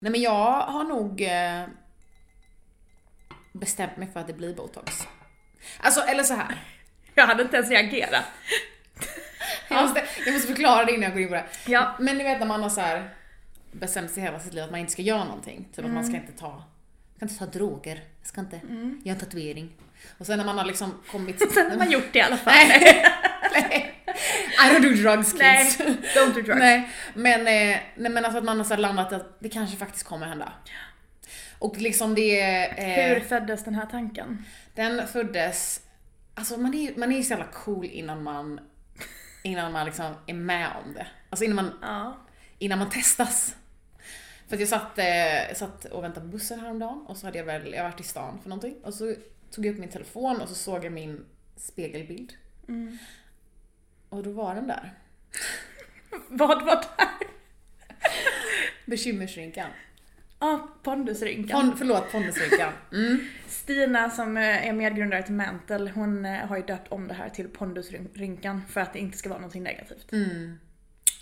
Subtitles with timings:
[0.00, 1.64] Nej men jag har nog eh,
[3.52, 5.06] bestämt mig för att det blir botox.
[5.80, 6.64] Alltså, eller så här.
[7.14, 8.24] Jag hade inte ens reagerat.
[9.68, 11.46] Jag, måste, jag måste förklara det innan jag går in på det.
[11.66, 11.96] Ja.
[12.00, 13.14] Men ni vet när man har så här
[13.72, 15.68] bestämt sig hela sitt liv att man inte ska göra någonting.
[15.74, 16.64] Typ att man ska inte ta,
[17.18, 18.60] jag ska inte ta droger, jag ska inte
[19.04, 19.72] göra en tatuering.
[20.18, 21.52] Och sen när man har liksom kommit...
[21.54, 22.54] Sen har man gjort det i alla fall.
[22.54, 23.04] Nej.
[23.52, 23.97] Nej.
[24.64, 25.38] I don't do drugs kids.
[25.38, 26.58] Nej, don't do drugs.
[26.58, 30.04] Nej, men, eh, nej, men alltså att man har så landat att det kanske faktiskt
[30.06, 30.52] kommer hända.
[31.58, 33.08] Och liksom det är...
[33.08, 34.44] Hur Eh, föddes den här tanken?
[34.74, 35.80] den föddes...
[36.34, 38.60] Alltså man är man är ju så jävla cool innan man,
[39.42, 41.06] innan man liksom är med om det.
[41.30, 42.18] Alltså innan man, Ja.
[42.58, 43.56] innan man testas.
[44.48, 47.44] För att jag satt, eh, satt och väntade på bussen häromdagen och så hade jag
[47.44, 49.14] väl, jag varit i stan för någonting och så
[49.50, 51.24] tog jag upp min telefon och så såg jag min
[51.56, 52.32] spegelbild.
[52.68, 52.98] Mm.
[54.08, 54.92] Och då var den där.
[56.28, 57.08] Vad var där?
[58.86, 59.70] Bekymmersrynkan.
[60.40, 61.60] Ja, pondusrynkan.
[61.60, 62.72] Pon, förlåt, pondusrynkan.
[62.92, 63.28] Mm.
[63.46, 67.28] Stina som eh, är medgrundare till Mantle, hon eh, har ju döpt om det här
[67.28, 70.12] till pondusrynkan för att det inte ska vara någonting negativt.
[70.12, 70.58] Mm.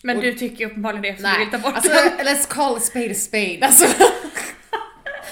[0.03, 2.27] Men Och- du tycker ju uppenbarligen det eftersom du vill ta bort alltså den.
[2.27, 3.59] let's call a spade a spade.
[3.63, 3.87] Alltså.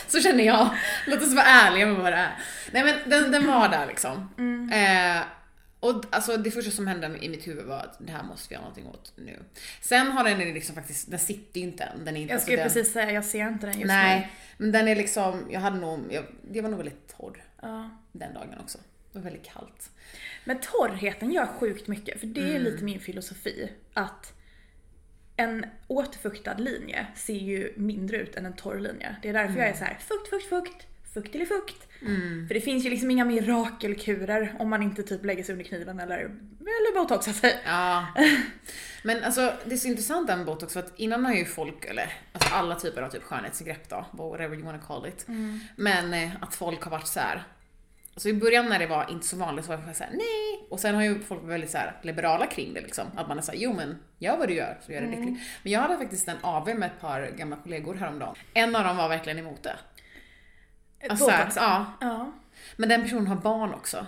[0.09, 0.69] Så känner jag.
[1.07, 2.39] Låt oss vara ärliga med vad det är.
[2.73, 4.13] Nej men den, den var där liksom.
[4.73, 5.23] Eh,
[5.85, 8.55] och alltså det första som hände i mitt huvud var att det här måste vi
[8.55, 9.39] göra någonting åt nu.
[9.81, 12.05] Sen har den liksom faktiskt, den sitter ju inte än.
[12.05, 14.33] Den är inte, Jag alltså skulle den, precis säga, jag ser inte den just Nej,
[14.57, 17.69] men den är liksom, jag hade nog, jag, det var nog väldigt torr nu.
[17.69, 17.91] Ja.
[18.13, 18.79] den dagen också.
[19.13, 19.91] Det var väldigt kallt.
[20.45, 22.63] Men torrheten gör sjukt mycket, för det är Mm.
[22.63, 23.73] lite min filosofi.
[23.95, 24.33] Att
[25.37, 29.17] en återfuktad linje ser ju mindre ut än en torr linje.
[29.23, 29.61] Det är därför Mm.
[29.61, 31.87] jag är så här: fukt, fukt, fukt, fukt eller fukt.
[32.49, 36.01] För det finns ju liksom inga mirakelkurer om man inte typ lägger sig under kniven
[36.01, 37.61] eller, eller botoxar sig.
[37.67, 38.07] Ja.
[39.03, 41.85] Men alltså det är så intressant där med botox för att innan har ju folk,
[41.85, 45.27] eller alltså alla typer av typ skönhetsgrepp då, whatever you wanna call it.
[45.77, 47.43] Men eh, att folk har varit så här.
[48.15, 50.67] Alltså i början när det var inte så vanligt så var folk såhär nej.
[50.71, 53.07] Och sen har ju folk varit väldigt så här liberala kring det liksom.
[53.17, 55.41] Att man är såhär, jo men gör vad du gör så gör det lycklig.
[55.63, 58.35] Men jag hade faktiskt en AV med ett par gamla kollegor häromdagen.
[58.55, 59.77] En av dem var verkligen emot det.
[61.11, 61.87] Alltså, så här, ja.
[62.01, 62.33] ja.
[62.77, 64.07] Men den personen har barn också.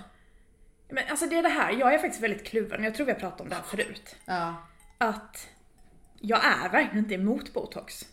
[0.88, 3.20] Men alltså det är det här, jag är faktiskt väldigt kluven, jag tror vi har
[3.20, 4.16] pratat om det här förut.
[4.24, 4.54] Ja.
[4.98, 5.48] Att
[6.20, 8.06] jag är verkligen inte emot botox.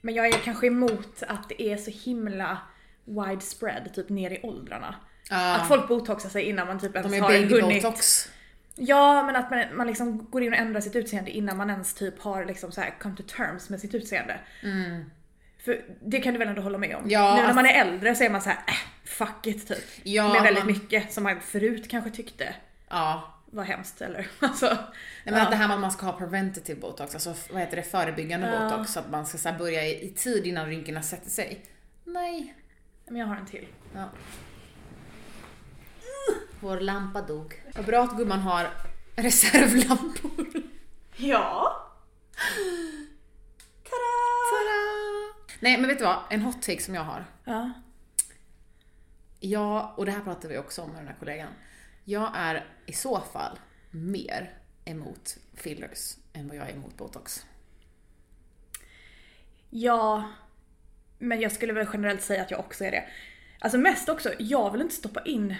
[0.00, 2.58] Men jag är kanske emot att det är så himla
[3.04, 4.94] widespread, typ ner i åldrarna.
[5.30, 5.56] Ja.
[5.56, 7.82] Att folk botoxar sig innan man typ ens De har hunnit...
[7.82, 8.30] botox.
[8.74, 11.94] Ja, men att man, man liksom går in och ändrar sitt utseende innan man ens
[11.94, 14.40] typ har liksom så här come to terms med sitt utseende.
[15.68, 17.02] För det kan du väl ändå hålla med om?
[17.10, 18.74] Ja, nu när man är äldre så är man så här, äh,
[19.04, 19.84] fuck it typ.
[20.02, 22.54] Ja, med väldigt man- mycket som man förut kanske tyckte
[22.88, 23.34] Ja.
[23.46, 24.66] var hemskt eller alltså.
[24.66, 24.76] Nej,
[25.24, 25.42] men ja.
[25.42, 28.46] att det här med att man ska ha preventative botox, alltså vad heter det, förebyggande
[28.60, 28.70] Ja.
[28.70, 31.64] botox, så att man ska så börja i, i tid innan rynkorna sätter sig.
[32.04, 32.54] Nej.
[33.06, 33.66] Men jag har en till.
[33.94, 34.04] Ja.
[36.60, 37.62] Vår lampa dog.
[37.76, 38.68] Vad bra att gumman har
[39.16, 40.46] reservlampor.
[41.16, 41.74] Ja.
[45.60, 47.24] Nej men vet du vad, en hot take som jag har.
[47.44, 47.72] Ja.
[49.40, 51.52] Ja, och det här pratade vi också om med den här kollegan.
[52.04, 53.58] Jag är i så fall
[53.90, 54.54] mer
[54.84, 57.46] emot fillers än vad jag är emot botox.
[59.70, 60.32] Ja,
[61.18, 63.04] men jag skulle väl generellt säga att jag också är det.
[63.58, 65.54] Alltså mest också, jag vill inte stoppa in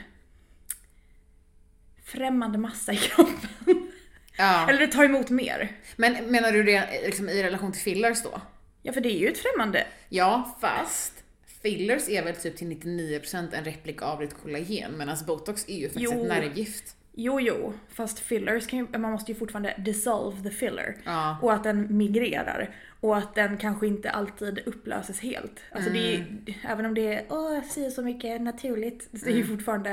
[2.04, 3.92] främmande massa i kroppen.
[4.36, 4.70] Ja.
[4.70, 5.76] Eller ta emot mer.
[5.96, 8.40] Men menar du det liksom i relation till fillers då?
[8.88, 9.86] Ja, för det är ju ett främmande.
[10.08, 11.12] Ja, fast
[11.62, 15.88] fillers är väl typ till 99% en replik av ditt kollagen medan botox är ju
[15.88, 16.22] faktiskt Jo.
[16.22, 16.96] ett nervgift.
[17.12, 20.96] Jo, jo, fast fillers kan ju, man måste ju fortfarande dissolve the filler.
[21.04, 21.38] Ja.
[21.42, 22.74] Och att den migrerar.
[23.00, 25.60] Och att den kanske inte alltid upplöses helt.
[25.72, 26.24] Alltså det är ju,
[26.68, 29.08] även om det är, åh, jag ser så mycket naturligt.
[29.10, 29.90] Det är ju fortfarande,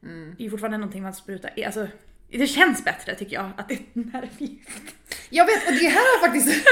[0.00, 1.50] det är ju fortfarande någonting man sprutar.
[1.66, 1.88] Alltså,
[2.30, 4.94] det känns bättre tycker jag, att det är ett nervgift.
[5.30, 6.46] Jag vet, och det här var faktiskt...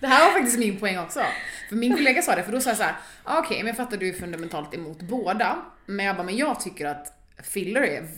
[0.00, 1.22] det här var faktiskt min poäng också.
[1.68, 2.94] För min kollega sa det, för då sa jag såhär,
[3.24, 5.58] ah, okej men jag fattar du är fundamentalt emot båda.
[5.86, 7.12] Men jag bara, men jag tycker att
[7.42, 8.08] filler är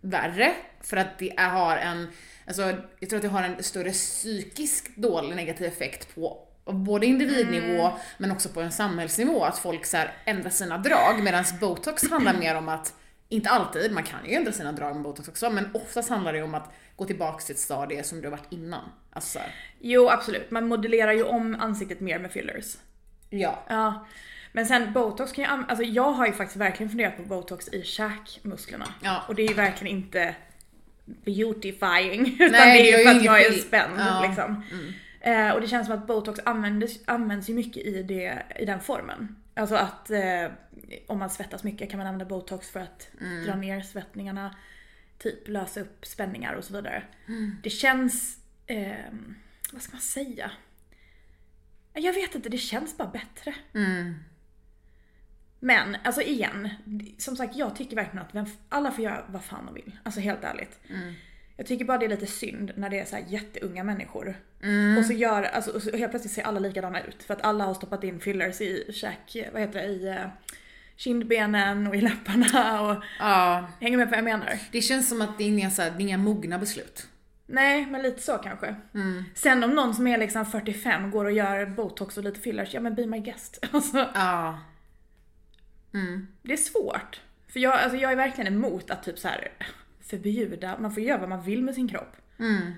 [0.00, 2.08] värre för att det är, har en,
[2.46, 2.62] alltså
[2.98, 8.30] jag tror att det har en större psykisk dålig negativ effekt på både individnivå men
[8.30, 9.44] också på en samhällsnivå.
[9.44, 12.94] Att folk så här ändrar sina drag medan botox handlar mer om att
[13.32, 16.42] inte alltid, man kan ju ändra sina drag med botox också, men oftast handlar det
[16.42, 18.84] om att gå tillbaka till ett stadie som du har varit innan.
[19.12, 19.38] Alltså
[19.80, 20.50] Jo, absolut.
[20.50, 22.76] Man modellerar ju om ansiktet mer med fillers.
[23.30, 23.64] ja.
[23.68, 24.06] Ja.
[24.54, 27.82] Men sen botox kan ju alltså jag har ju faktiskt verkligen funderat på botox i
[27.82, 28.86] käkmusklerna.
[29.02, 29.22] Ja.
[29.28, 30.34] Och det är ju verkligen inte
[31.24, 32.36] beautifying.
[32.40, 34.24] Utan Nej, det är ju för att jag är spänd Ja.
[34.28, 34.62] liksom.
[35.24, 38.80] Eh, och det känns som att botox används, används ju mycket i, det, i den
[38.80, 39.36] formen.
[39.54, 40.50] Alltså att eh,
[41.06, 43.10] om man svettas mycket kan man använda botox för att
[43.44, 44.56] dra ner svettningarna,
[45.18, 47.02] typ lösa upp spänningar och så vidare.
[47.62, 49.12] Det känns, eh,
[49.72, 50.50] vad ska man säga?
[51.92, 53.54] Jag vet inte, det känns bara bättre.
[53.74, 54.14] Mm.
[55.60, 56.68] Men alltså igen,
[57.18, 59.98] som sagt jag tycker verkligen att alla får göra vad fan de vill.
[60.02, 60.80] Alltså helt ärligt.
[61.56, 64.36] Jag tycker bara det är lite synd när det är så jätteunga människor.
[64.98, 67.22] Och så gör, alltså och så helt plötsligt ser alla likadana ut.
[67.22, 70.26] För att alla har stoppat in fillers i käk, vad heter det, i eh,
[70.96, 74.58] kindbenen och i läpparna och Ja, hänger med på vad jag menar?
[74.72, 77.06] det känns som att det är inga, så här, det är inga mogna beslut.
[77.46, 78.74] Nej, men lite så kanske.
[79.34, 82.80] Sen om någon som är liksom 45 går och gör botox och lite fillers, ja
[82.80, 83.64] men be my guest.
[83.72, 84.58] Alltså, Ja.
[85.94, 86.26] Mm.
[86.42, 87.20] det är svårt.
[87.48, 89.48] För jag, alltså jag är verkligen emot att typ så här
[90.10, 92.16] förbjuda, man får göra vad man vill med sin kropp.
[92.40, 92.72] Mm.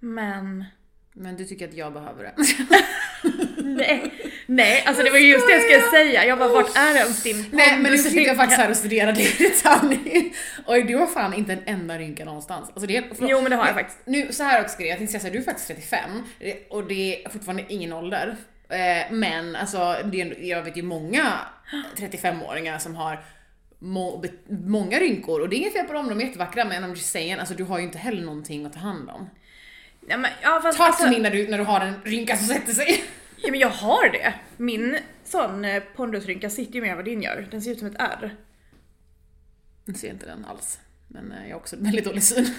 [0.00, 0.64] Men
[1.12, 2.34] Men du tycker att jag behöver det?
[3.62, 4.12] nej,
[4.46, 6.24] nej alltså det var ju just det jag skulle säga.
[6.26, 9.12] Jag bara vart är ens din Nej men nu sitter jag faktiskt här och studerar
[9.12, 10.32] det i detalj.
[10.66, 12.68] Och du har fan inte en enda rynka någonstans.
[12.68, 13.30] Alltså det är, förlåt.
[13.30, 13.98] Jo men det har jag faktiskt.
[14.04, 16.84] Nu så här också grejen, jag tänkte säga såhär, du är faktiskt 35 det- och
[16.88, 18.36] det är fortfarande ingen ålder.
[18.68, 21.32] Eh, Men alltså, det är, jag vet ju många
[21.96, 23.20] 35-åringar som har
[23.78, 26.94] må, många rynkor och det är inget fel på dem, de är jättevackra men I'm
[26.94, 29.30] just saying, alltså du har ju inte heller någonting att ta hand om.
[30.08, 32.46] Ja, men, ja, fast, Ta alltså, min när du, när du har en rynka som
[32.46, 33.04] sätter sig.
[33.36, 34.34] ja, men jag har det.
[34.56, 37.48] Min sån eh, pondusrynka sitter ju mer än vad din gör.
[37.50, 38.36] Den ser ut som ett R.
[39.84, 40.78] Jag ser inte den alls.
[41.08, 42.46] Men eh, jag har också väldigt dålig syn.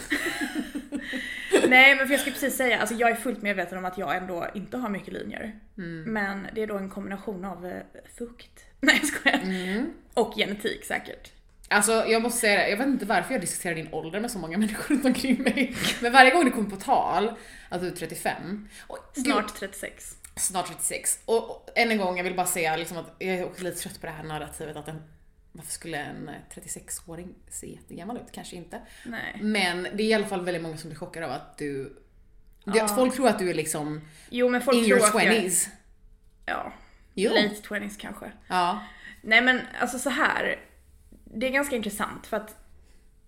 [1.67, 4.15] Nej men för jag skulle precis säga, alltså jag är fullt medveten om att jag
[4.15, 5.55] ändå inte har mycket linjer.
[5.77, 6.13] Mm.
[6.13, 7.81] Men det är då en kombination av eh,
[8.17, 9.39] fukt, nej jag skojar.
[9.43, 9.93] Mm.
[10.13, 11.31] Och genetik säkert.
[11.71, 14.39] Alltså jag måste säga det, jag vet inte varför jag diskuterar din ålder med så
[14.39, 15.75] många människor runt omkring mig.
[16.01, 17.33] Men varje gång det kommer på tal
[17.69, 20.17] att du är 35, och Snart 36.
[20.35, 21.19] snart 36.
[21.25, 23.77] Och, och än en gång, jag vill bara säga liksom att jag är också lite
[23.79, 25.03] trött på det här narrativet att en
[25.51, 28.31] varför skulle en 36-åring se jättegammal ut?
[28.31, 28.81] Kanske inte.
[29.05, 29.39] Nej.
[29.41, 31.97] Men det är i alla fall väldigt många som blir chockade av att du...
[32.63, 32.87] Ja.
[32.87, 35.67] Folk tror att du är liksom Jo men folk in tror your att jag, 20s.
[36.45, 36.73] Ja,
[37.13, 37.31] Jo.
[37.33, 38.31] late 20s kanske.
[38.47, 38.83] Ja.
[39.21, 40.59] Nej men alltså så här.
[41.23, 42.55] Det är ganska intressant för att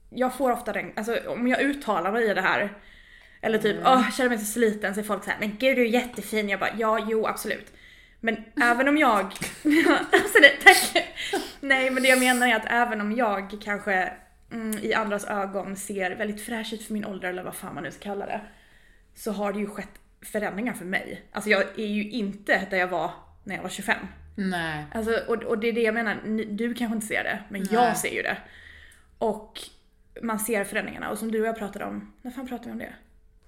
[0.09, 2.77] jag får ofta den, alltså om jag uttalar mig i det här
[3.41, 3.83] eller typ Mm.
[3.85, 6.49] åh, känner mig så sliten så är folk så här, men gud du är jättefin.
[6.49, 7.73] Jag bara ja, jo absolut.
[8.19, 9.21] Men även om jag,
[10.13, 10.90] alltså det, tack.
[11.91, 14.13] Nej men det jag menar är att även om jag kanske
[14.51, 17.83] mm, i andras ögon ser väldigt fräsch ut för min ålder eller vad fan man
[17.83, 18.41] nu ska kalla det.
[19.15, 19.89] Så har det ju skett
[20.21, 21.21] förändringar för mig.
[21.31, 23.11] Alltså jag är ju inte där jag var
[23.43, 23.97] när jag var 25.
[24.35, 24.85] Nej.
[24.93, 26.15] Alltså, och, och det är det jag menar,
[26.45, 27.73] du kanske inte ser det, men Nej.
[27.73, 28.37] jag ser ju det.
[29.17, 29.59] Och
[30.21, 32.77] man ser förändringarna och som du och jag pratade om, när fan pratade vi om
[32.79, 32.93] det?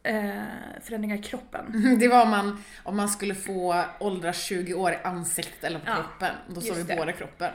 [0.10, 1.98] Eh, förändringar i kroppen.
[2.00, 5.86] Det var om man, om man skulle få åldras 20 år i ansiktet eller på
[5.88, 6.36] Ja, kroppen.
[6.48, 6.96] Då sa vi det.
[6.96, 7.52] båda kroppen.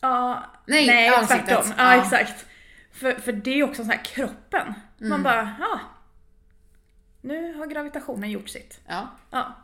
[0.00, 1.46] Ja, Nej, nej ansiktet.
[1.46, 1.72] tvärtom.
[1.78, 2.02] Ja, Ja.
[2.02, 2.46] exakt.
[2.92, 4.74] För, för det är också så här kroppen.
[4.98, 5.08] Mm.
[5.10, 5.80] Man bara, ja.
[7.20, 8.80] Nu har gravitationen gjort sitt.
[8.86, 9.08] Ja.
[9.30, 9.62] Ja.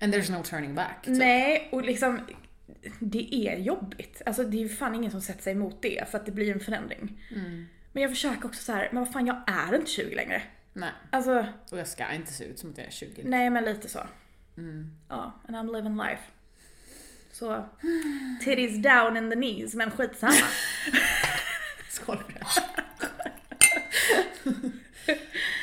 [0.00, 1.02] And there's no turning back.
[1.02, 1.16] typ.
[1.18, 2.20] Nej, och liksom
[3.00, 4.22] det är jobbigt.
[4.26, 6.52] Alltså det är ju fan ingen som sätter sig emot det för att det blir
[6.52, 7.22] en förändring.
[7.34, 7.66] Mm.
[7.92, 10.42] Men jag försöker också så här, men vad fan jag är inte 20 längre.
[10.72, 10.90] Nej.
[11.10, 13.22] Alltså, Och jag ska inte se ut som att jag är 20.
[13.24, 14.00] nej men lite så.
[14.56, 14.90] Mm.
[15.08, 16.22] Ja, and I'm living life.
[17.38, 17.68] Så,
[18.40, 20.32] titties down in the knees, men skitsamma.
[21.90, 22.46] Skål för det.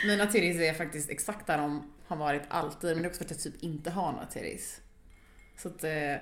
[0.08, 3.26] Mina titties är faktiskt exakt där de har varit alltid, men det är också för
[3.26, 4.82] att jag typ inte har några titties.
[5.58, 6.16] Så att eh,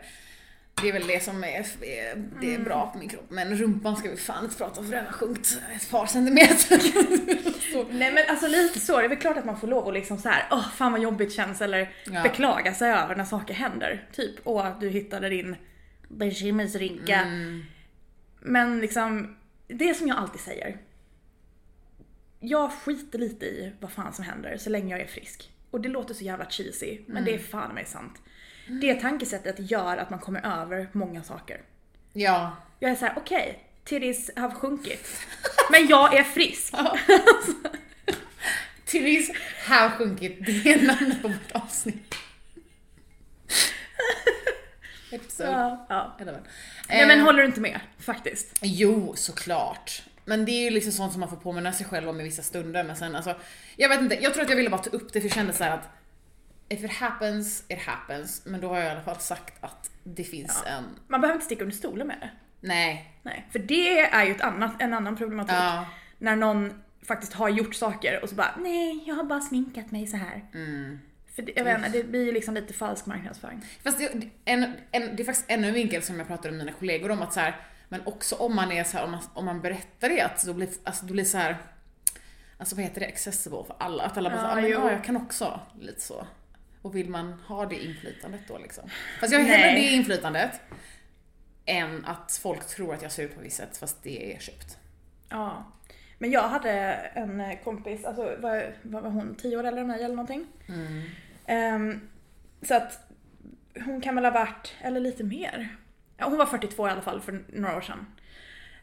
[0.82, 1.66] det är väl det som är,
[2.42, 3.26] det är bra på min kropp.
[3.30, 6.82] Men rumpan ska vi fan inte prata om för den har sjunkit ett par centimeter.
[7.94, 10.18] Nej men alltså lite så, det är väl klart att man får lov att liksom
[10.18, 12.24] så här, åh fan vad jobbigt känns eller Ja.
[12.24, 14.10] beklaga sig över när saker händer.
[14.14, 15.56] Typ, åh du hittade din
[16.10, 17.16] bekymmersrynka.
[17.16, 17.64] Mm.
[18.40, 19.38] Men liksom,
[19.68, 20.78] det som jag alltid säger.
[22.40, 25.51] Jag skiter lite i vad fan som händer så länge jag är frisk.
[25.72, 28.22] Och det låter så jävla cheesy, men det är fan mig sant.
[28.82, 31.62] Det tankesättet gör att man kommer över många saker.
[32.14, 32.56] Ja.
[32.80, 35.08] Jag är såhär, okej, titties har sjunkit.
[35.72, 36.74] Men jag är frisk.
[38.86, 39.32] Titties
[39.68, 42.16] har sjunkit, det är namnet på vårt avsnitt.
[45.12, 45.86] Episode Ja.
[45.90, 46.18] ja.
[46.20, 46.34] 11.
[46.90, 47.80] Nej men Eh, håller du inte med?
[48.00, 48.60] Faktiskt.
[48.62, 50.04] Jo, såklart.
[50.32, 52.42] Men det är ju liksom sånt som man får påminna sig själv om i vissa
[52.42, 52.84] stunder.
[52.84, 53.36] Men sen alltså,
[53.76, 55.54] jag vet inte, jag tror att jag ville bara ta upp det för jag kände
[55.54, 55.90] så här att
[56.70, 58.42] if it happens, it happens.
[58.46, 61.46] Men då har jag i alla fall sagt att det finns en, Man behöver inte
[61.46, 62.30] sticka under stolen med det.
[62.60, 63.20] nej.
[63.24, 65.56] Nej, för det är ju ett annat, en annan problematik.
[65.56, 65.86] Ja.
[66.18, 70.08] När någon faktiskt har gjort saker och så bara nej, jag har bara sminkat mig
[70.08, 70.46] så här.
[70.54, 71.00] Mm.
[71.36, 73.62] För det, jag vet inte, det blir ju liksom lite falsk marknadsföring.
[73.84, 76.78] Fast det, en, en, det är faktiskt ännu en vinkel som jag pratade med mina
[76.78, 77.56] kollegor om att så här,
[77.92, 80.54] men också om man är så här, om man, om man berättar det att då
[80.54, 81.58] blir, alltså, då blir så här,
[82.58, 84.04] alltså vad heter det, accessible för alla.
[84.04, 86.28] Att alla bara Ja, ja, men, ja, jag kan också, lite så.
[86.82, 88.90] Och vill man ha det inflytandet då liksom?
[89.20, 90.62] Fast jag har hellre det inflytandet
[91.66, 94.40] än att folk tror att jag ser ut på ett visst sätt fast det är
[94.40, 94.78] köpt.
[95.30, 95.72] Ja.
[96.18, 96.72] Men jag hade
[97.14, 100.48] en kompis, alltså vad var hon, 10 år äldre än mig eller någonting?
[101.46, 102.10] Ehm,
[102.62, 103.00] så att
[103.86, 105.81] hon kan väl ha varit, eller lite mer.
[106.22, 108.06] Ja, hon var 42 i alla fall för några år sedan.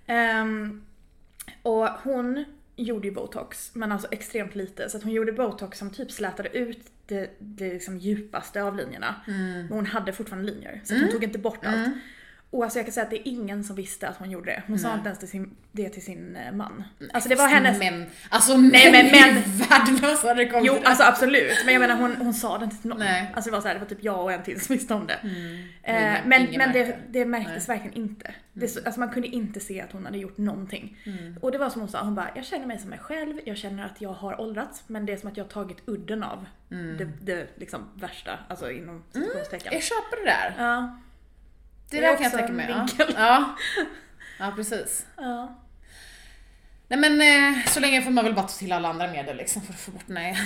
[0.07, 0.85] Ehm,
[1.62, 2.45] och hon
[2.76, 4.88] gjorde ju botox, men alltså extremt lite.
[4.88, 9.14] Så att hon gjorde botox som typ slätade ut det, det liksom djupaste av linjerna.
[9.26, 11.88] Men hon hade fortfarande linjer, så att hon tog inte bort allt.
[12.50, 14.62] Och alltså jag kan säga att det är ingen som visste att hon gjorde det.
[14.66, 16.85] Hon sa inte ens till sin, det till sin eh, man.
[17.12, 17.78] Alltså det var hennes...
[17.78, 20.88] Män, alltså Nej, men män värdelösa när det kommer Jo till det.
[20.88, 22.98] alltså absolut, men jag menar hon, hon sa det inte till någon.
[22.98, 23.32] Nej.
[23.34, 25.06] Alltså det var så här, det var typ jag och en till som visste om
[25.06, 25.14] det.
[25.82, 28.34] Eh, Ingen- men ingen men det, det märktes verkligen inte.
[28.52, 30.96] Det, så- alltså man kunde inte se att hon hade gjort någonting.
[31.40, 33.56] Och det var som hon sa, hon bara jag känner mig som mig själv, jag
[33.56, 36.46] känner att jag har åldrats men det är som att jag har tagit udden av
[36.98, 39.72] det, det liksom värsta, alltså inom citationstecken.
[39.72, 40.54] Jag köper det där.
[40.58, 40.98] Ja,
[41.90, 42.87] Det, Det där är kan jag tänka en mig.
[43.16, 43.54] Ja.
[44.38, 45.06] ja, precis.
[45.16, 45.58] ja.
[46.88, 49.62] Nej men eh, så länge får man väl bara ta till alla andra medel liksom
[49.62, 50.38] för att få bort den här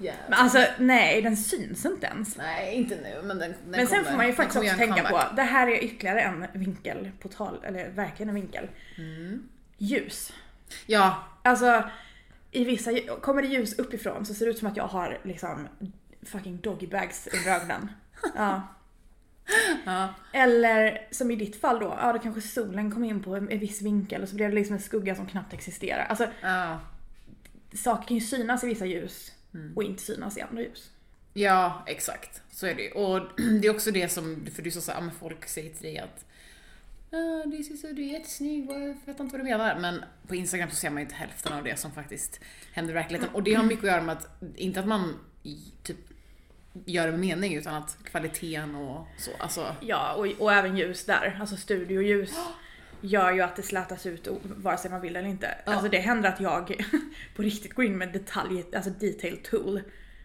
[0.00, 0.22] jävla...
[0.28, 2.36] Men alltså nej, den syns inte ens.
[2.36, 4.10] Nej, inte nu men den, den Men sen kommer.
[4.10, 5.28] får man ju faktiskt också tänka comeback.
[5.30, 8.68] på, det här är ytterligare en vinkel på tal, eller verkligen en vinkel.
[9.78, 10.32] Ljus.
[10.86, 11.90] Ja, Alltså,
[12.50, 12.90] i vissa,
[13.22, 15.68] kommer det ljus uppifrån så ser det ut som att jag har liksom
[16.22, 17.90] fucking doggybags under ögonen.
[18.34, 18.62] Ja.
[19.84, 20.14] Ja.
[20.32, 23.58] Eller som i ditt fall då, ja då kanske solen kom in på en, en
[23.58, 26.04] viss vinkel och så blev det liksom en skugga som knappt existerar.
[26.04, 26.80] Alltså ja.
[27.74, 29.32] saker kan ju synas i vissa ljus
[29.76, 30.90] och inte synas i andra ljus.
[31.34, 32.42] Ja, exakt.
[32.50, 32.90] Så är det ju.
[32.90, 33.28] Och
[33.60, 36.24] det är också det som, för du sa såhär, men folk säger till dig att
[37.46, 39.78] du ser så, du är jättesnygg, jag vet inte vad du menar.
[39.80, 42.40] Men på Instagram så ser man ju inte hälften av det som faktiskt
[42.72, 43.34] händer i verkligheten.
[43.34, 45.14] Och det har mycket att göra med att, inte att man
[45.82, 45.96] typ
[46.84, 49.76] gör med mening, utan att kvaliteten och så, alltså.
[49.80, 51.36] Ja, och, och även ljus där.
[51.40, 52.36] Alltså studioljus
[53.00, 55.54] gör ju att det slätas ut vare sig man vill eller inte.
[55.64, 55.72] Ja.
[55.72, 56.84] Alltså det händer att jag
[57.36, 59.82] på riktigt går in med detalj, alltså detail tool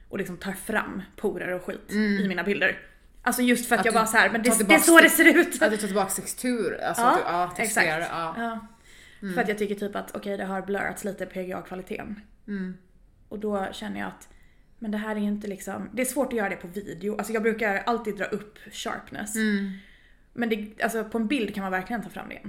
[0.09, 2.79] och liksom tar fram porer och skit i mina bilder.
[3.21, 5.09] Alltså just för att, Att jag bara så här, men det, det är så det
[5.09, 5.61] ser ut.
[5.61, 8.13] Att du tar tillbaka textur, alltså Ja, att du, ja, texturerar exakt.
[8.37, 8.59] ja.
[9.21, 9.33] Ja.
[9.33, 12.21] För att jag tycker typ att okej det har blurrats lite PGA-kvaliteten.
[12.47, 12.77] Mm.
[13.29, 14.29] Och då känner jag att
[14.83, 17.17] men det här är inte liksom, det är svårt att göra det på video.
[17.17, 19.35] Alltså jag brukar alltid dra upp sharpness.
[19.35, 19.71] Mm.
[20.33, 22.39] Men det, alltså på en bild kan man verkligen ta fram det.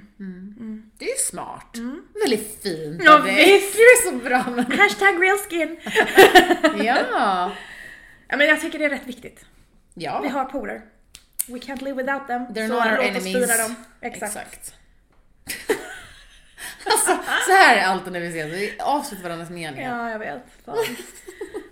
[0.98, 1.76] Det är ju smart.
[2.24, 3.00] Väldigt fint Mm.
[3.06, 3.34] Ja, av dig.
[3.34, 3.76] visst.
[3.76, 4.78] Du är så bra men...
[4.78, 5.76] Hashtag real skin.
[6.86, 7.52] Ja.
[8.28, 9.44] Ja men jag tycker det är rätt viktigt.
[9.94, 10.28] Vi Ja.
[10.32, 10.82] har porer.
[11.48, 12.42] We can't live without them.
[12.42, 13.58] They're så not our låt oss enemies.
[13.66, 13.74] dem.
[14.00, 14.36] Exakt.
[14.36, 14.74] Exakt.
[16.86, 19.98] Alltså, så här är alltid när vi ses, vi avslutar varandras meningar.
[19.98, 20.42] Ja, jag vet.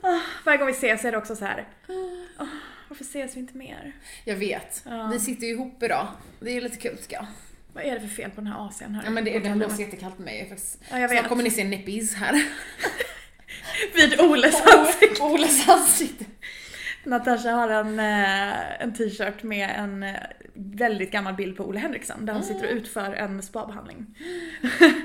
[0.05, 1.69] Ah, varje gång vi ses är det också så här.
[2.39, 2.47] ah,
[2.89, 3.93] varför ses vi inte mer?
[4.25, 4.83] Jag vet.
[4.87, 5.07] Ja.
[5.13, 6.09] Vi sitter ju ihop idag.
[6.41, 7.27] Det är lite kul tycker jag.
[7.75, 9.03] Vad är det för fel på den här AC'n här?
[9.05, 10.39] Ja men det, det det- jättekallt på mig.
[10.39, 11.29] Jag faktiskt- Ja, jag Snart vet.
[11.29, 12.45] kommer ni se nippis här.
[13.95, 15.23] Vid Oles ansikte.
[15.23, 16.25] Oles ansikte.
[17.05, 20.15] Natasha har en, eh, en t-shirt med en eh,
[20.55, 24.07] väldigt gammal bild på Ole Henriksson där han sitter och utför en spabehandling.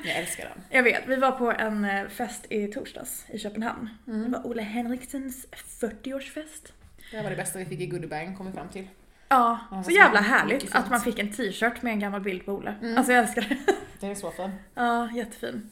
[0.04, 0.64] Jag älskar den.
[0.70, 3.90] Jag vet, vi var på en eh, fest i torsdags i Köpenhamn.
[4.06, 5.46] Det var Ole Henriksens
[5.82, 6.72] 40-årsfest.
[7.12, 8.88] Det var det bästa vi fick i goodiebag, kom vi fram till.
[9.30, 12.52] Ja, Ja, så jävla härligt att man fick en t-shirt med en gammal bild på
[12.54, 12.76] Ole.
[12.98, 13.58] Alltså jag älskar det.
[14.00, 14.52] Det är så fin.
[14.76, 15.70] Ja, jättefin.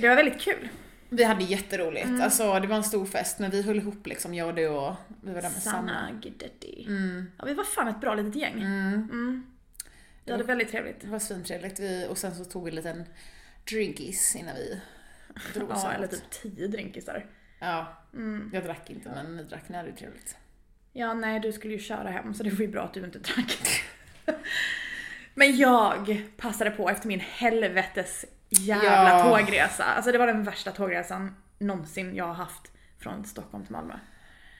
[0.00, 0.68] Det var väldigt kul.
[1.08, 2.06] Vi hade jätteroligt.
[2.06, 2.22] Mm.
[2.22, 4.94] Alltså det var en stor fest men vi höll ihop liksom, jag och du och
[5.22, 5.76] vi var där med Sanna.
[5.76, 6.84] Sanna Guidetti.
[6.88, 7.30] Mm.
[7.38, 8.62] Ja, vi var fan ett bra litet gäng.
[8.62, 8.92] Mm.
[8.94, 9.46] Mm.
[10.24, 11.00] Vi hade väldigt trevligt.
[11.00, 11.80] Det var svintrevligt.
[11.80, 13.04] Vi, och sen så tog vi en liten
[13.70, 14.80] drinkis innan vi
[15.54, 17.26] drog Ja, eller typ tio drinkisar.
[17.58, 18.50] Ja, Mm.
[18.54, 20.36] jag drack inte men ni drack, ni hade ju trevligt.
[20.92, 23.18] Ja, nej, du skulle ju köra hem så det var ju bra att du inte
[23.18, 23.58] drack.
[25.34, 28.24] Men jag passade på efter min helvetes
[28.60, 29.22] jävla Ja.
[29.38, 29.84] tågresa.
[29.84, 33.94] Alltså det var den värsta tågresan någonsin jag har haft från Stockholm till Malmö.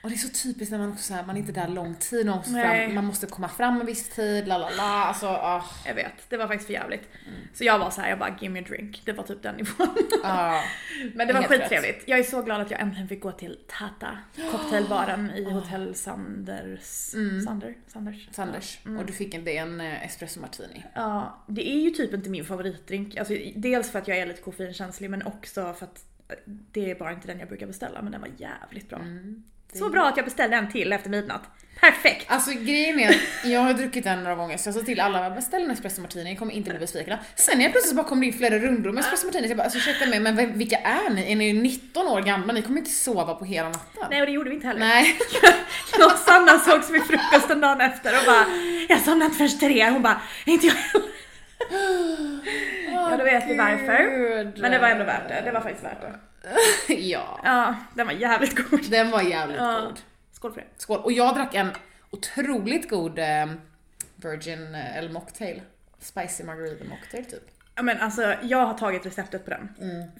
[0.07, 1.95] Och det är så typiskt när man också så här, man är inte där lång
[1.95, 4.83] tid, man måste, fram, man måste komma fram en viss tid, la la la.
[4.83, 7.09] Alltså, ah, Jag vet, det var faktiskt för jävligt.
[7.27, 7.41] Mm.
[7.55, 9.03] Så jag var så här, jag bara give me a drink.
[9.05, 9.97] Det var typ den nivån.
[10.25, 10.61] ah.
[11.15, 12.03] Men det var skittrevligt.
[12.09, 14.19] Jag är så glad att jag äntligen fick gå till Tata,
[14.53, 17.15] cocktailbaren i hotell Sanders.
[17.15, 17.41] Mm.
[17.41, 17.75] Sander?
[17.87, 18.29] Sanders?
[18.33, 18.79] Sanders.
[18.87, 18.99] Mm.
[18.99, 20.85] Och du fick en, en eh, espresso martini.
[20.95, 23.17] Ja, det är ju typ inte min favoritdrink.
[23.17, 26.05] Alltså, dels för att jag är lite koffeinkänslig men också för att
[26.73, 28.99] Det är bara inte den jag brukar beställa men den var jävligt bra.
[28.99, 29.43] Mm.
[29.79, 31.43] Så bra att jag beställde en till efter midnatt.
[31.81, 32.27] Perfekt!
[32.29, 35.31] Alltså grejen är att jag har druckit den några gånger så jag sa till alla
[35.31, 37.19] beställ en espresso martini, ni kommer inte bli besvikna.
[37.35, 39.57] Sen helt plötsligt så bara kom det in flera rundor med espresso martini så jag
[39.57, 41.33] bara alltså ursäkta mig men vilka är ni?
[41.33, 42.53] Är ni 19 år gamla?
[42.53, 44.07] Ni kommer inte sova på hela natten.
[44.11, 44.81] Nej och det gjorde vi inte heller.
[44.81, 45.19] Nej.
[45.99, 48.47] Jag och Sanna sågs vid frukosten dagen efter och bara
[48.89, 49.91] Jag somnade inte förrän tre.
[49.91, 51.16] Hon bara inte jag heller.
[52.93, 54.61] Ja då vet vi varför.
[54.61, 55.41] Men det var ändå värt det.
[55.45, 56.15] Det var faktiskt värt det.
[56.95, 57.41] ja.
[57.45, 58.91] Ja, den var jävligt god.
[58.91, 59.81] Den var jävligt Ja.
[59.87, 60.01] god.
[60.33, 60.67] Skål för det.
[60.77, 61.01] Skål.
[61.01, 61.71] Och jag drack en
[62.11, 63.47] otroligt god eh,
[64.17, 65.63] Virgin eh, eller mocktail.
[65.99, 67.43] Spicy margarita mocktail typ.
[67.75, 69.69] Ja men alltså jag har tagit receptet på den.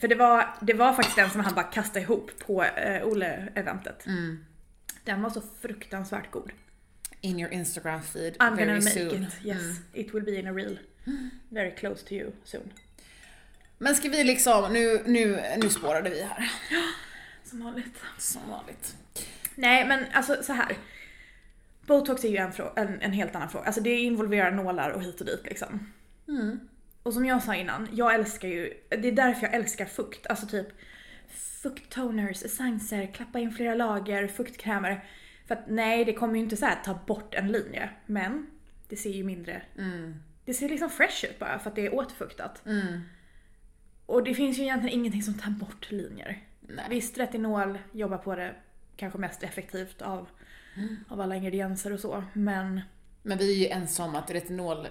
[0.01, 4.05] För det var, det var faktiskt den som han bara kastade ihop på eh, Ole-eventet.
[5.05, 6.51] Den var så fruktansvärt god.
[7.21, 9.23] In your Instagram feed I'm gonna very make soon.
[9.23, 9.29] it.
[9.45, 9.63] Yes,
[9.93, 10.79] it will be in a reel.
[11.49, 12.73] Very close to you soon.
[13.79, 16.51] Men ska vi liksom, nu, nu, nu spårade vi här.
[17.45, 18.03] Som vanligt.
[18.19, 18.97] Som vanligt.
[19.55, 20.77] Nej men alltså så här.
[21.87, 23.67] Botox är ju en, en, en helt annan fråga.
[23.67, 25.93] Alltså det involverar nålar och hit och dit liksom.
[27.03, 30.27] Och som jag sa innan, jag älskar ju, det är därför jag älskar fukt.
[30.27, 30.67] Alltså typ
[31.63, 35.05] fukttoners, essenser, klappa in flera lager, fuktkrämer.
[35.47, 37.91] För att nej, det kommer ju inte så här ta bort en linje.
[38.07, 38.47] Men
[38.89, 39.63] det ser ju mindre,
[40.47, 42.63] det ser liksom fresh ut bara för att det är återfuktat.
[44.07, 46.43] Och det finns ju egentligen ingenting som tar bort linjer.
[46.61, 46.85] Nej.
[46.91, 48.55] Visst, retinol jobbar på det
[48.97, 50.29] kanske mest effektivt av,
[51.09, 52.25] av alla ingredienser och så.
[52.33, 52.81] Men
[53.23, 54.87] Men vi är ju ensamma om att retinol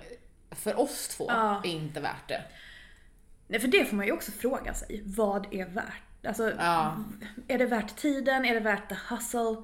[0.51, 1.61] för oss två Ja.
[1.63, 2.41] är inte värt det.
[3.47, 5.01] nej, för det får man ju också fråga sig.
[5.05, 6.25] Vad är värt?
[6.27, 6.97] Alltså, Ja.
[7.47, 8.45] är det värt tiden?
[8.45, 9.63] Är det värt the hustle?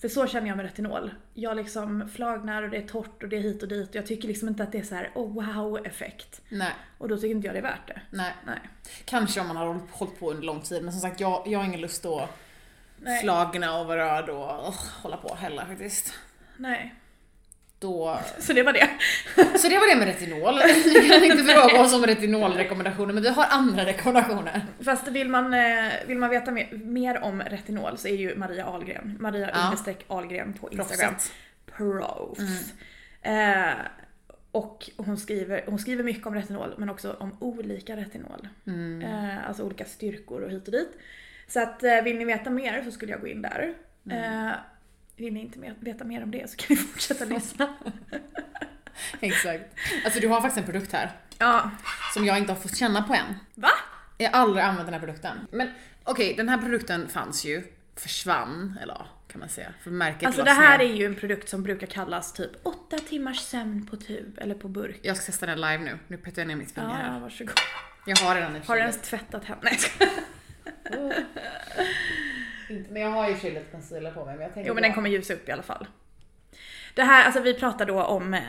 [0.00, 1.14] För så känner jag med retinol.
[1.34, 3.88] Jag liksom flagnar och det är torrt och det är hit och dit.
[3.88, 6.40] Och jag tycker liksom inte att det är så här oh wow effekt.
[6.48, 8.00] Nej, Och då tycker inte jag det är värt det.
[8.10, 8.32] nej.
[8.46, 8.58] Nej.
[9.04, 11.66] Kanske om man har hållit- på under lång tid men som sagt jag, jag har
[11.66, 12.30] ingen lust att
[13.00, 13.22] Nej.
[13.22, 16.14] flagna och vara röd och uh, hålla på heller faktiskt.
[16.56, 16.94] Nej.
[17.80, 18.20] Då...
[18.38, 18.88] Så det var det.
[19.58, 20.54] Så det var det med retinol.
[20.84, 24.66] Vi kan inte fråga oss om retinolrekommendationer men vi har andra rekommendationer.
[24.80, 28.66] Fast vill man, eh, vill man veta mer, mer om retinol så är ju Maria
[28.66, 29.94] Ahlgren, Maria Ja.
[30.06, 31.14] Ahlgren på Instagram.
[31.76, 32.72] Proffs.
[33.22, 33.72] Eh,
[34.52, 38.48] och hon skriver, hon skriver mycket om retinol men också om olika retinol.
[39.02, 40.90] Eh, alltså olika styrkor och hit och dit.
[41.48, 43.74] Så att eh, vill ni veta mer så skulle jag gå in där.
[44.10, 44.50] Eh,
[45.18, 47.74] vill ni inte veta mer om det så kan vi fortsätta lyssna.
[49.20, 49.64] Exakt.
[50.04, 51.70] Alltså du har faktiskt en produkt här ja,
[52.14, 53.34] som jag inte har fått känna på än.
[53.54, 53.70] va?
[54.18, 55.38] Jag har aldrig använt den här produkten.
[55.52, 55.70] Men
[56.04, 57.62] okej, den här produkten fanns ju,
[57.96, 59.72] försvann, eller ja, kan man säga.
[59.82, 63.38] För märket Alltså det här är ju en produkt som brukar kallas typ 8 timmars
[63.40, 65.00] sömn på tub eller på burk.
[65.02, 65.98] Jag ska testa den live nu.
[66.08, 67.20] Nu petar jag ner mitt finger Ja, här.
[67.20, 67.54] varsågod.
[68.06, 69.60] Jag har redan i Har du ens tvättat henne?
[69.62, 69.78] Nej.
[70.90, 71.24] Inte-
[72.68, 74.34] Men jag har ju kylet concealer på mig.
[74.34, 75.86] Men jag tänker Jo men den kommer ljusa upp i alla fall.
[76.94, 78.40] Det här, alltså vi pratar då om eh,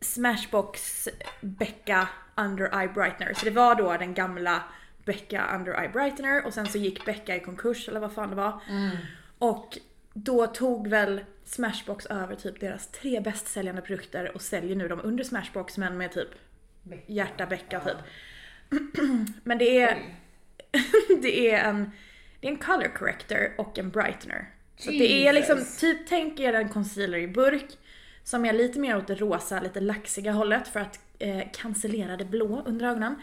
[0.00, 1.08] Smashbox
[1.40, 3.34] Becka Under Eye Brightener.
[3.34, 4.62] Så det var då den gamla
[5.04, 8.36] Becka Under Eye Brightener och sen så gick Becka i konkurs eller vad fan det
[8.36, 8.60] var.
[9.38, 9.78] Och
[10.14, 15.00] då tog väl Smashbox över typ deras tre bäst säljande produkter och säljer nu dem
[15.04, 16.28] under Smashbox men med typ
[16.82, 17.12] Becka.
[17.12, 17.96] hjärta Becka typ.
[19.44, 20.02] Men det är,
[21.22, 21.90] det är en,
[22.42, 24.48] det är en color corrector och en brightener.
[24.76, 27.78] Så det är liksom, typ tänk er en concealer i burk
[28.24, 32.24] som är lite mer åt det rosa, lite laxiga hållet för att eh, cancellera det
[32.24, 33.14] blå under ögonen.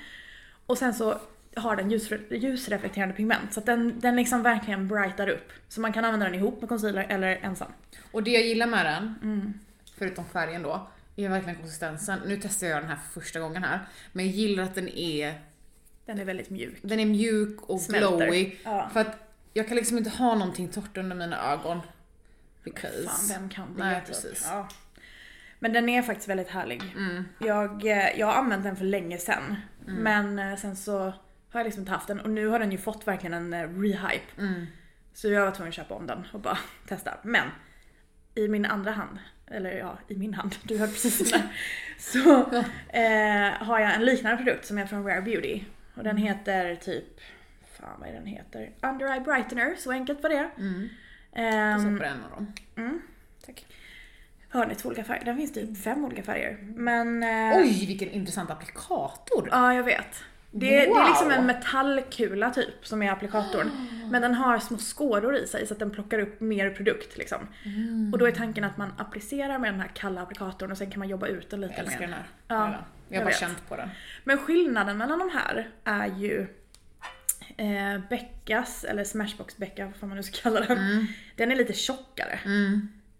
[0.65, 1.19] Och sen så
[1.55, 5.51] har den ljus, ljusreflekterande pigment så att den, den liksom verkligen brightar upp.
[5.67, 7.71] Så man kan använda den ihop med concealer eller ensam.
[8.11, 9.53] Och det jag gillar med den, Mm.
[9.97, 12.19] förutom färgen då, är verkligen konsistensen.
[12.25, 13.79] Nu testar jag den här för första gången här.
[14.11, 15.33] Men jag gillar att den är,
[16.09, 16.77] Den är väldigt mjuk.
[16.81, 18.17] den är mjuk och Smälter.
[18.17, 18.51] glowy.
[18.63, 18.89] Ja.
[18.93, 19.17] För att
[19.53, 21.81] jag kan liksom inte ha någonting torrt under mina ögon.
[22.63, 23.03] Because...
[23.03, 23.83] Fan, vem kan det?
[23.83, 24.47] Nej, precis.
[24.51, 24.67] Ja.
[25.59, 26.83] Men den är faktiskt väldigt härlig.
[26.95, 27.23] Mm.
[27.39, 29.55] Jag, eh, jag har använt den för länge sedan.
[29.85, 30.99] Men eh, sen så
[31.49, 33.79] har jag liksom inte haft den och nu har den ju fått verkligen en eh,
[33.79, 34.31] rehype.
[34.37, 34.65] Mm.
[35.13, 37.17] Så jag var tvungen att köpa om den och bara testa.
[37.23, 37.47] Men
[38.35, 41.41] i min andra hand, eller ja, i min hand, du hörde precis där.
[41.97, 42.39] Så
[42.89, 45.63] eh, har jag en liknande produkt som är från Rare Beauty.
[45.99, 47.19] Och den heter typ,
[47.79, 48.71] fan vad är den heter?
[48.81, 50.49] Under Eye Brightener, så enkelt var det.
[50.57, 50.89] Mm.
[51.33, 52.53] Ehm, Jag sätter en av dem.
[52.75, 53.01] mm.
[53.45, 53.65] Tack.
[54.49, 55.25] Har ni två olika färger?
[55.25, 56.57] Den finns typ fem olika färger.
[56.75, 57.23] Men...
[57.23, 59.49] Eh, Oj, vilken intressant applikator!
[59.51, 60.23] Ja, jag vet.
[60.51, 61.07] Det, det är Wow.
[61.07, 63.69] liksom en metallkula typ som är applikatorn.
[64.11, 67.47] Men den har små skådor i sig så att den plockar upp mer produkt liksom.
[67.65, 68.09] Mm.
[68.13, 70.99] Och då är tanken att man applicerar med den här kalla applikatorn och sen kan
[70.99, 72.07] man jobba ut den lite Jag älskar mer.
[72.07, 72.25] den här.
[72.47, 72.75] Ja,
[73.09, 73.89] jag har bara känt på den.
[74.23, 76.47] Men skillnaden mellan de här är ju
[77.57, 80.77] eh, Beckas, eller Smashbox Becka, vad man nu ska kalla den.
[80.77, 81.05] Mm.
[81.35, 82.39] Den är lite tjockare.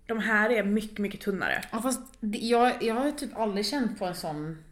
[0.07, 1.61] De här är mycket, mycket tunnare.
[1.71, 4.63] Ja, fast jag, jag har typ aldrig känt på en sån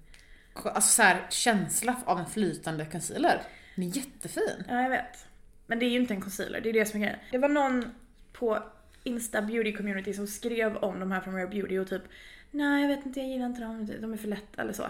[0.66, 3.42] alltså så här, känsla av en flytande concealer.
[3.76, 4.64] Den är jättefin.
[4.68, 5.26] Ja, jag vet.
[5.68, 7.20] Men det är ju inte en concealer, det är det som är grejen.
[7.32, 7.86] Det var någon
[8.34, 8.64] på
[9.04, 12.04] Insta Beauty Community som skrev om de här från Rare Beauty och typ
[12.52, 14.88] Nej jag vet inte, jag gillar inte dem, de är för lätta eller så.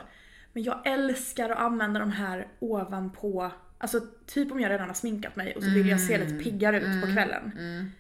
[0.54, 5.36] Men jag älskar att använda de här ovanpå, alltså typ om jag redan har sminkat
[5.36, 7.52] mig och så vill jag se lite piggare ut på kvällen.
[7.58, 7.92] En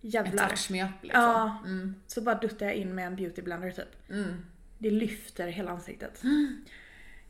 [0.00, 0.48] Jävlar.
[0.48, 1.22] touch me up liksom.
[1.22, 1.58] Ja,
[2.06, 4.10] så bara duttar jag in med en beauty blender typ.
[4.10, 4.44] Mm.
[4.78, 6.22] Det lyfter hela ansiktet.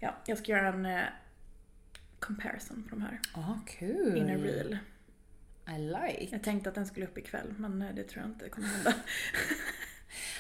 [0.01, 1.01] Ja, jag ska göra en eh,
[2.21, 3.21] comparison på de här.
[3.33, 4.17] Ah, kul.
[4.17, 4.79] In a reel.
[5.69, 6.29] I like.
[6.31, 8.93] Jag tänkte att den skulle upp ikväll men eh, det tror jag inte kommer hända.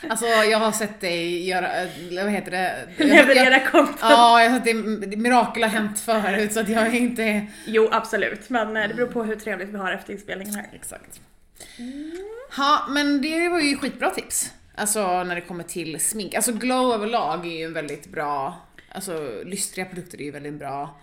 [0.08, 2.88] Alltså jag har sett dig göra, eller vad heter det?
[3.04, 3.98] Leverera content.
[4.00, 7.46] Ja, jag har sett det, mirakel har hänt förut så att jag är inte...
[7.66, 10.66] Jo absolut, men eh, det beror på hur trevligt vi har efter inspelningen här.
[10.72, 11.20] Exakt.
[12.56, 14.52] Ja, men det var ju skitbra tips.
[14.74, 16.34] Alltså när det kommer till smink.
[16.34, 18.56] Alltså glow överlag är ju en väldigt bra,
[18.92, 21.00] alltså lystriga produkter är ju väldigt bra.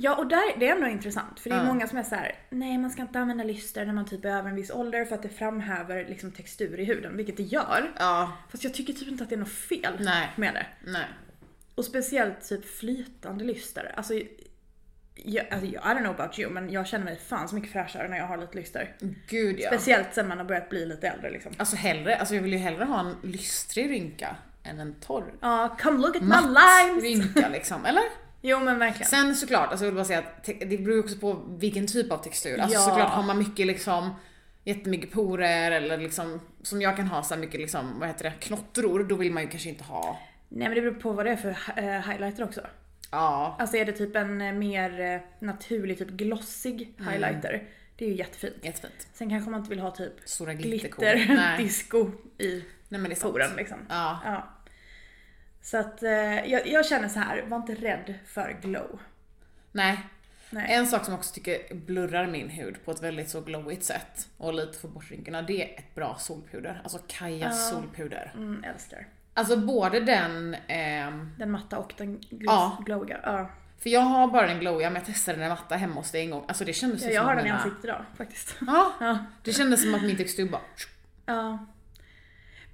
[0.00, 1.64] Ja och där, det är ändå intressant för det är Ja.
[1.64, 4.28] många som är så här: nej man ska inte använda lyster när man typ är
[4.28, 7.92] över en viss ålder för att det framhäver liksom textur i huden, vilket det gör.
[7.98, 10.28] Ja, Fast jag tycker typ inte att det är något fel Nej.
[10.36, 10.66] med det.
[10.90, 11.06] nej.
[11.74, 13.92] Och speciellt typ flytande lyster.
[13.96, 14.14] Alltså,
[15.14, 18.08] jag, alltså I don't know about you men jag känner mig fan så mycket fräschare
[18.08, 18.96] när jag har lite lyster.
[19.28, 19.68] Gud ja.
[19.70, 21.52] Speciellt sen man har börjat bli lite äldre liksom.
[21.56, 24.36] Alltså hellre, alltså jag vill ju hellre ha en lystrig rynka
[24.68, 25.34] än en torr.
[25.40, 27.02] Ja, come look at my lines!
[27.02, 28.02] rynka liksom, eller?
[28.42, 29.08] Jo men verkligen.
[29.10, 32.18] Sen såklart, alltså jag vill bara säga att det beror också på vilken typ av
[32.18, 32.58] textur.
[32.60, 32.84] Alltså Ja.
[32.84, 34.10] såklart har man mycket liksom
[34.64, 39.04] jättemycket porer eller liksom som jag kan ha så mycket liksom, vad heter det, knottror,
[39.04, 41.36] då vill man ju kanske inte ha Nej men det beror på vad det är
[41.36, 42.60] för eh, highlighter också.
[43.10, 47.12] Ja, Alltså är det typ en eh, mer eh, naturlig, typ glossig Mm.
[47.12, 47.62] highlighter.
[47.96, 48.54] Det är ju jättefint.
[48.62, 49.08] jättefint.
[49.14, 51.62] Sen kanske man inte vill ha typ Stora glitter, Nej.
[51.64, 53.32] disco i Nej men det är sant.
[53.32, 53.78] poren liksom.
[53.88, 54.18] Ja.
[54.24, 54.48] Ja.
[55.62, 56.10] Så att eh,
[56.46, 58.98] jag, jag känner så här, var inte rädd för glow.
[59.72, 59.98] Nej.
[60.50, 60.66] Nej.
[60.74, 64.28] En sak som jag också tycker blurrar min hud på ett väldigt så glowigt sätt
[64.36, 66.80] och lite får bort rynkorna, det är ett bra solpuder.
[66.82, 68.32] Alltså Kajas solpuder.
[68.36, 69.06] Mm, älskar.
[69.34, 72.82] Alltså både den, ehm, Den matta och den Ja.
[72.86, 73.20] glowiga.
[73.22, 73.50] Ja.
[73.82, 76.30] för jag har bara den glowiga men jag testade den matta hemma hos dig en
[76.30, 76.44] gång.
[76.48, 78.56] Alltså det kändes Ja, ju jag som har den i ansiktet idag faktiskt.
[78.66, 79.18] Ja, Ja.
[79.42, 80.60] det kändes som att min textur bara...
[81.26, 81.66] ja.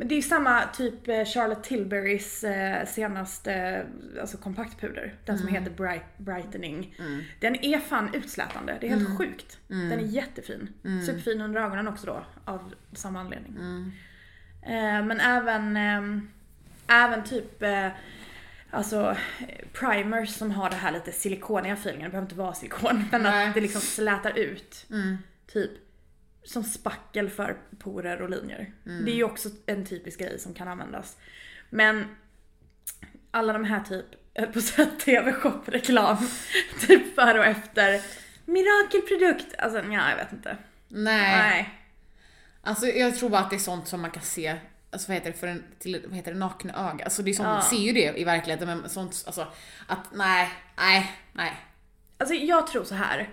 [0.05, 5.15] Det är samma typ eh, Charlotte Tilburys eh, senaste eh, alltså kompaktpuder.
[5.25, 6.97] Den som heter Bright, Brightening.
[7.41, 8.79] Den är fan utslätande.
[8.81, 9.59] Det är helt sjukt.
[9.69, 10.69] Den är jättefin.
[11.07, 13.55] Superfin under ögonen också då av samma anledning.
[15.07, 15.77] Men även,
[16.87, 17.63] även typ
[18.71, 19.17] Alltså
[19.73, 23.49] primers som har det här lite silikoniga feelingen, det behöver inte vara silikon, men Nej.
[23.49, 24.87] att det liksom slätar ut.
[24.91, 25.19] Mm.
[25.47, 25.71] Typ
[26.45, 28.73] som spackel för porer och linjer.
[28.87, 29.05] Mm.
[29.05, 31.17] Det är ju också en typisk grej som kan användas.
[31.71, 32.17] Men
[33.31, 36.17] alla de här typ, jag på att säga TV-shop-reklam,
[36.87, 38.01] typ före och efter.
[38.45, 39.55] Mirakelprodukt!
[39.59, 40.57] Alltså ja, jag vet inte.
[40.89, 41.39] Nej.
[41.39, 41.81] Nej.
[42.63, 44.57] Alltså jag tror bara att det är sånt som man kan se,
[44.91, 47.05] alltså vad heter det, för en, till, vad heter det, nakna öga.
[47.05, 47.53] Alltså det är sånt, Ja.
[47.53, 49.47] man ser ju det i verkligheten men sånt, alltså
[49.87, 51.53] att nej, nej, nej.
[52.19, 53.29] Alltså jag tror så här.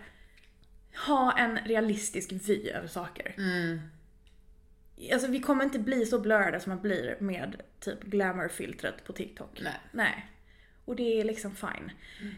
[1.07, 3.35] Ha en realistisk vy över saker.
[3.37, 3.79] Mm.
[5.13, 9.59] Alltså vi kommer inte bli så blurrade som man blir med typ glamour-filtret på TikTok.
[9.63, 9.79] Nej.
[9.91, 10.27] Nej.
[10.85, 11.91] Och det är liksom fine.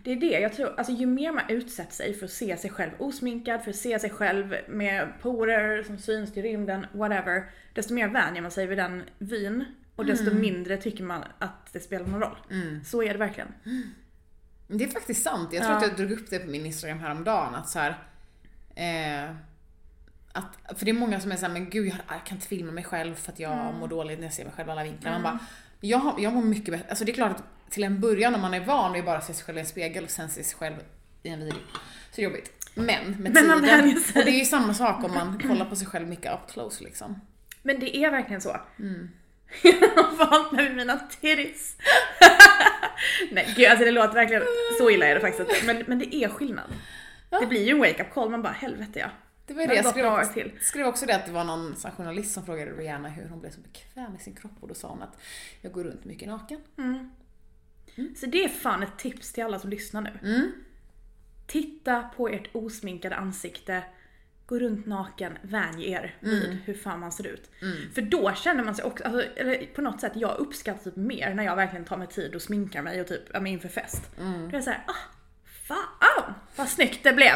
[0.04, 2.70] Det är det jag tror, alltså ju mer man utsätter sig för att se sig
[2.70, 7.52] själv osminkad, för att se sig själv med porer som syns till rymden, whatever.
[7.74, 11.80] Desto mer vänjer man sig vid den vyn och desto mindre tycker man att det
[11.80, 12.38] spelar någon roll.
[12.86, 13.54] Så är det verkligen.
[14.68, 15.50] Det är faktiskt sant.
[15.54, 15.78] Jag tror Ja.
[15.78, 17.96] att jag drog upp det på min Instagram häromdagen att så här,
[18.76, 19.36] eh,
[20.32, 22.72] att, för det är många som är såhär, men gud jag, jag kan inte filma
[22.72, 23.76] mig själv för att jag Mm.
[23.80, 25.12] mår dåligt när jag ser mig själv i alla vinklar.
[25.12, 25.40] Man bara,
[25.80, 26.86] jag, jag mår mycket bättre.
[26.90, 29.34] Alltså det är klart att till en början om man är van att bara se
[29.34, 30.76] sig själv i en spegel och sen se sig själv
[31.24, 31.60] i en video.
[32.12, 32.52] Så jobbigt.
[32.76, 33.62] Men med tiden, och
[34.26, 37.22] det är ju samma sak om man kollar på sig själv mycket up close liksom.
[37.62, 38.50] Men det är verkligen så.
[39.64, 41.78] Jag har vant mig vid mina titties.
[43.32, 44.44] Nej gud alltså det låter verkligen,
[44.78, 45.66] så illa är det faktiskt.
[45.66, 46.74] Men, men det är skillnad.
[47.40, 49.10] Det blir ju en wake-up call, man bara helvete ja.
[49.46, 50.52] Det var ju Det jag skrev också, till.
[50.62, 53.60] skrev också det att det var någon journalist som frågade Rihanna hur hon blev så
[53.62, 55.18] bekväm i sin kropp och då sa hon att
[55.62, 56.60] jag går runt mycket naken.
[58.16, 60.30] Så det är fan ett tips till alla som lyssnar nu.
[60.36, 60.52] Mm.
[61.48, 63.84] Titta på ert osminkade ansikte,
[64.46, 66.58] gå runt naken, vänj er vid Mm.
[66.66, 67.52] hur fan man ser ut.
[67.96, 71.34] För då känner man sig också, alltså, eller på något sätt, jag uppskattar typ mer
[71.34, 74.12] när jag verkligen tar mig tid och sminkar mig och typ, ja inför fest.
[74.20, 74.42] Mm.
[74.42, 74.96] Då är det såhär, ah,
[76.00, 77.36] fan vad snyggt det blev!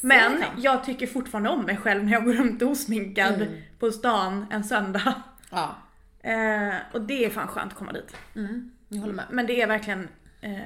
[0.00, 3.62] Men jag tycker fortfarande om mig själv när jag går runt osminkad Mm.
[3.78, 5.22] på stan en söndag.
[5.50, 5.76] Ja.
[6.20, 8.16] Eh, och det är fan skönt att komma dit.
[8.36, 9.24] Mm, jag håller med.
[9.30, 10.08] Men det är verkligen,
[10.40, 10.58] eh,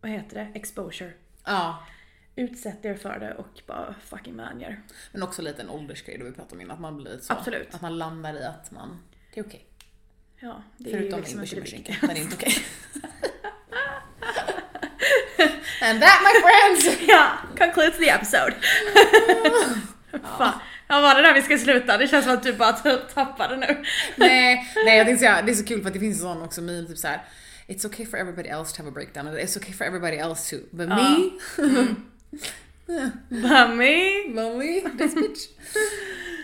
[0.00, 0.50] vad heter det?
[0.58, 1.12] Exposure.
[1.44, 1.82] Ja.
[2.36, 4.82] Utsätt er för det och bara fucking vänjer.
[5.12, 7.32] Men också lite en åldersgrej då vi pratade om innan, att man blir lite så.
[7.32, 7.74] Absolut.
[7.74, 8.98] Att man landar i att man,
[9.34, 9.66] det är okej.
[10.40, 12.06] Ja, det är ju Förutom liksom inte det bekymmerskinka, viktiga.
[12.06, 12.54] men det är inte okej.
[15.82, 16.98] And that my friends!
[17.08, 18.54] Ja, concludes the episode.
[20.38, 20.52] Fan.
[20.88, 21.98] Ja, var det där vi ska sluta?
[21.98, 22.72] Det känns som att du bara
[23.14, 23.84] tappade nu.
[24.16, 26.42] nej, nej jag tänkte säga, det är så kul för att det finns en sån
[26.42, 27.22] också meme typ såhär
[27.66, 30.56] It's okay for everybody else to have a breakdown, eller it's okay for everybody else
[30.56, 30.96] to, but Ja.
[30.96, 31.30] me?
[33.28, 34.28] Mummy.
[34.34, 34.80] But me?
[34.98, 35.48] This bitch?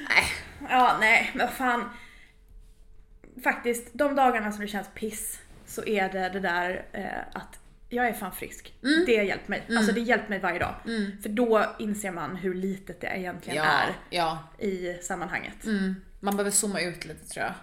[0.08, 0.24] nej.
[0.70, 1.90] Ja, nej, men fan.
[3.44, 7.57] Faktiskt, de dagarna som det känns piss så är det det där eh, att
[7.88, 8.74] jag är fan frisk.
[9.06, 9.66] Det har hjälpt mig.
[9.76, 10.74] Alltså det hjälpt mig varje dag.
[11.22, 14.38] För då inser man hur litet det egentligen Ja, är ja.
[14.58, 15.64] i sammanhanget.
[15.64, 15.94] Mm.
[16.20, 17.54] Man behöver zooma ut lite tror jag.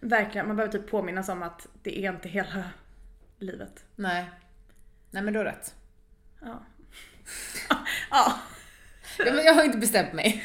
[0.00, 2.64] Verkligen, man behöver typ påminnas om att det är inte hela
[3.38, 3.84] livet.
[3.96, 4.30] Nej.
[5.10, 5.74] Nej men du har rätt.
[6.40, 6.62] Ja.
[8.10, 8.32] ja.
[9.18, 10.44] Ja, men jag har inte bestämt mig.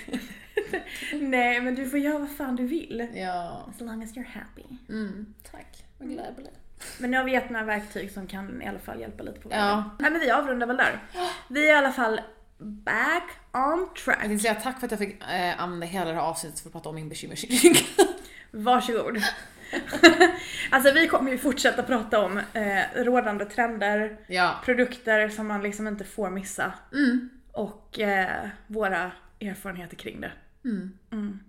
[1.14, 3.08] Nej, men du får göra vad fan du vill.
[3.14, 3.70] Ja.
[3.70, 4.64] As long as you're happy.
[4.90, 5.34] Mm.
[5.52, 5.84] Tack.
[5.98, 6.52] Vad glad jag blir.
[6.98, 9.50] Men nu har vi gett några verktyg som kan i alla fall hjälpa lite på
[9.50, 9.66] vägen.
[9.66, 9.90] Ja.
[10.00, 11.00] Nej men vi avrundar väl där.
[11.48, 12.22] Vi är i alla fall
[12.58, 14.18] back on track.
[14.22, 16.70] Jag tänkte säga tack för att jag fick eh, använda hela det här avsnittet för
[16.70, 17.80] att prata om min bekymmerskinka.
[18.52, 19.18] Varsågod.
[20.72, 24.56] alltså vi kommer ju fortsätta prata om eh, rådande trender, ja.
[24.66, 27.30] produkter som man liksom inte får missa Mm.
[27.52, 29.12] och eh, våra
[29.42, 30.32] erfarenheter kring det.
[30.66, 30.94] Mm.
[31.12, 31.40] Mm.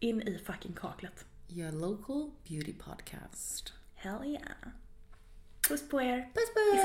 [0.00, 1.24] In i fucking kaklet.
[1.48, 3.72] Your local beauty podcast.
[4.02, 4.72] Hell yeah.
[5.68, 6.22] Puss på er.
[6.34, 6.82] Puss puss!